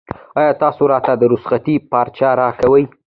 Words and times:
ایا 0.39 0.53
تاسو 0.63 0.81
راته 0.91 1.11
د 1.17 1.23
رخصتۍ 1.33 1.75
پارچه 1.91 2.29
راکوئ؟ 2.39 2.83